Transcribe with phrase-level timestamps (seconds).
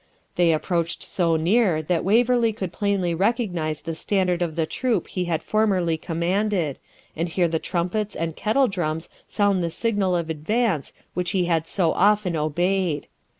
[0.35, 5.25] They approached so near that Waverley could plainly recognise the standard of the troop he
[5.25, 6.79] had formerly commanded,
[7.15, 11.67] and hear the trumpets and kettle drums sound the signal of advance which he had
[11.67, 13.05] so often obeyed.